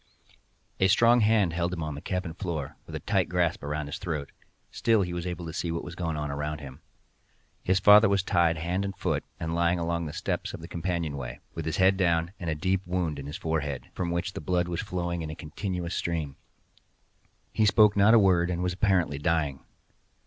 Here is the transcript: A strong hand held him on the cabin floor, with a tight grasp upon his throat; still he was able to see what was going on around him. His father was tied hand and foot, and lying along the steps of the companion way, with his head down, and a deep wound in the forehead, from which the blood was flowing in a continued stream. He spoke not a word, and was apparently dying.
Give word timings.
A 0.79 0.87
strong 0.87 1.19
hand 1.19 1.53
held 1.53 1.71
him 1.73 1.83
on 1.83 1.93
the 1.93 2.01
cabin 2.01 2.33
floor, 2.33 2.75
with 2.87 2.95
a 2.95 2.99
tight 3.01 3.29
grasp 3.29 3.61
upon 3.61 3.85
his 3.85 3.99
throat; 3.99 4.31
still 4.71 5.03
he 5.03 5.13
was 5.13 5.27
able 5.27 5.45
to 5.45 5.53
see 5.53 5.71
what 5.71 5.83
was 5.83 5.93
going 5.93 6.17
on 6.17 6.31
around 6.31 6.59
him. 6.59 6.81
His 7.63 7.79
father 7.79 8.09
was 8.09 8.23
tied 8.23 8.57
hand 8.57 8.83
and 8.83 8.97
foot, 8.97 9.23
and 9.39 9.53
lying 9.53 9.77
along 9.77 10.07
the 10.07 10.11
steps 10.13 10.55
of 10.55 10.59
the 10.59 10.67
companion 10.67 11.17
way, 11.17 11.39
with 11.53 11.65
his 11.65 11.77
head 11.77 11.97
down, 11.97 12.31
and 12.39 12.49
a 12.49 12.55
deep 12.55 12.81
wound 12.87 13.19
in 13.19 13.27
the 13.27 13.33
forehead, 13.33 13.91
from 13.93 14.09
which 14.09 14.33
the 14.33 14.41
blood 14.41 14.67
was 14.67 14.81
flowing 14.81 15.21
in 15.21 15.29
a 15.29 15.35
continued 15.35 15.91
stream. 15.91 16.35
He 17.53 17.67
spoke 17.67 17.95
not 17.95 18.15
a 18.15 18.17
word, 18.17 18.49
and 18.49 18.63
was 18.63 18.73
apparently 18.73 19.19
dying. 19.19 19.59